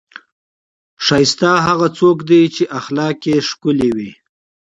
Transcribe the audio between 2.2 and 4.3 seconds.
دی، چې اخلاق یې ښکلي وي.